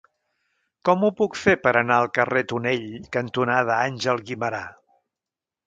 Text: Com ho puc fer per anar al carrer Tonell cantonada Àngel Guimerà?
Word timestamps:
Com 0.87 1.03
ho 1.07 1.09
puc 1.19 1.37
fer 1.41 1.53
per 1.65 1.73
anar 1.83 1.99
al 2.05 2.09
carrer 2.17 2.43
Tonell 2.53 2.87
cantonada 3.19 3.79
Àngel 3.85 4.25
Guimerà? 4.33 4.67